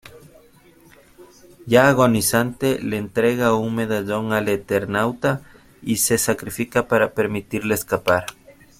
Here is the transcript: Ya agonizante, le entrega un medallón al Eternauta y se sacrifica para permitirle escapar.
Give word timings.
Ya 1.67 1.87
agonizante, 1.87 2.79
le 2.79 2.97
entrega 2.97 3.53
un 3.53 3.75
medallón 3.75 4.33
al 4.33 4.49
Eternauta 4.49 5.41
y 5.83 5.97
se 5.97 6.17
sacrifica 6.17 6.87
para 6.87 7.13
permitirle 7.13 7.75
escapar. 7.75 8.25